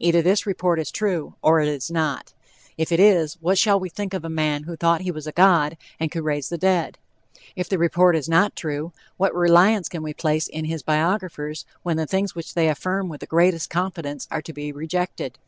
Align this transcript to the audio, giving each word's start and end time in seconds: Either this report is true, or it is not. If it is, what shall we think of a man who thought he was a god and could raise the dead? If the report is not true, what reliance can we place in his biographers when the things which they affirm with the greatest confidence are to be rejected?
Either 0.00 0.20
this 0.22 0.44
report 0.44 0.80
is 0.80 0.90
true, 0.90 1.36
or 1.40 1.60
it 1.60 1.68
is 1.68 1.88
not. 1.88 2.34
If 2.76 2.90
it 2.90 2.98
is, 2.98 3.34
what 3.34 3.58
shall 3.58 3.78
we 3.78 3.88
think 3.88 4.12
of 4.12 4.24
a 4.24 4.28
man 4.28 4.64
who 4.64 4.74
thought 4.74 5.02
he 5.02 5.12
was 5.12 5.28
a 5.28 5.30
god 5.30 5.76
and 6.00 6.10
could 6.10 6.24
raise 6.24 6.48
the 6.48 6.58
dead? 6.58 6.98
If 7.54 7.68
the 7.68 7.78
report 7.78 8.16
is 8.16 8.28
not 8.28 8.56
true, 8.56 8.92
what 9.18 9.32
reliance 9.32 9.88
can 9.88 10.02
we 10.02 10.14
place 10.14 10.48
in 10.48 10.64
his 10.64 10.82
biographers 10.82 11.64
when 11.84 11.96
the 11.96 12.06
things 12.08 12.34
which 12.34 12.54
they 12.54 12.66
affirm 12.66 13.08
with 13.08 13.20
the 13.20 13.26
greatest 13.26 13.70
confidence 13.70 14.26
are 14.32 14.42
to 14.42 14.52
be 14.52 14.72
rejected? 14.72 15.38